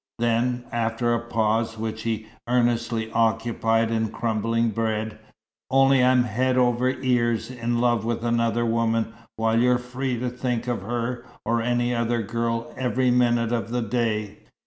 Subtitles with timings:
[0.17, 5.19] Then, after a pause, which he earnestly occupied in crumbling bread.
[5.69, 10.65] "Only I'm head over ears in love with another woman, while you're free to think
[10.67, 14.39] of her, or any other girl, every minute of the day."